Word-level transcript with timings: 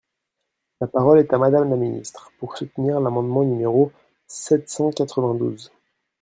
La 0.79 0.87
parole 0.87 1.19
est 1.19 1.31
à 1.31 1.37
Madame 1.37 1.69
la 1.69 1.75
ministre, 1.75 2.31
pour 2.39 2.57
soutenir 2.57 2.99
l’amendement 2.99 3.43
numéro 3.43 3.91
sept 4.25 4.67
cent 4.67 4.89
quatre-vingt-douze. 4.91 5.71